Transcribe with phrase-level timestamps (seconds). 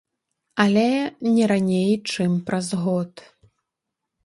[0.63, 0.85] Але
[1.35, 3.11] не раней чым праз год.